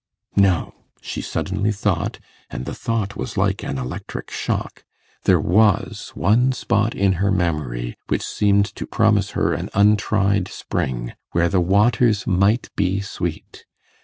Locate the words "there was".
5.25-6.09